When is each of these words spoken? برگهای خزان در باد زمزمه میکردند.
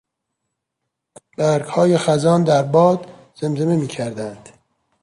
برگهای 1.37 1.97
خزان 1.97 2.43
در 2.43 2.63
باد 2.63 3.07
زمزمه 3.35 3.75
میکردند. 3.75 4.49